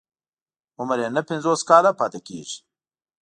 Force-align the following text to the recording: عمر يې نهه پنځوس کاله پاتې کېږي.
عمر 0.79 0.97
يې 1.03 1.09
نهه 1.15 1.23
پنځوس 1.29 1.59
کاله 1.69 1.91
پاتې 1.99 2.19
کېږي. 2.27 2.57